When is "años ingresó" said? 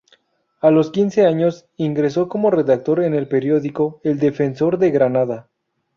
1.27-2.27